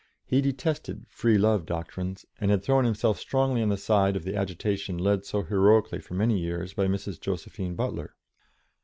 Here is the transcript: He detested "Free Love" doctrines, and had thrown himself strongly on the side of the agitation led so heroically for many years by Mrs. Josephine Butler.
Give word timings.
He 0.25 0.41
detested 0.41 1.05
"Free 1.09 1.37
Love" 1.37 1.67
doctrines, 1.67 2.25
and 2.39 2.49
had 2.49 2.63
thrown 2.63 2.85
himself 2.85 3.19
strongly 3.19 3.61
on 3.61 3.69
the 3.69 3.77
side 3.77 4.15
of 4.15 4.23
the 4.23 4.35
agitation 4.35 4.97
led 4.97 5.25
so 5.27 5.43
heroically 5.43 5.99
for 5.99 6.15
many 6.15 6.39
years 6.39 6.73
by 6.73 6.87
Mrs. 6.87 7.21
Josephine 7.21 7.75
Butler. 7.75 8.15